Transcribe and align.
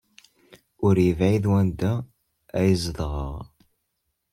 Ur 0.85 0.95
yebɛid 1.05 1.45
wanda 1.51 1.93
ay 2.59 2.71
zedɣeɣ. 2.83 3.33